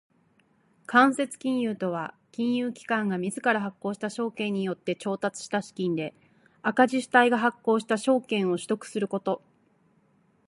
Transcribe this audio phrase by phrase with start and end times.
[0.87, 6.15] 間接金融とは金融機関が自ら発行した証券によって調達した資金で
[6.63, 9.43] 赤字主体が発行した証券を取得すること。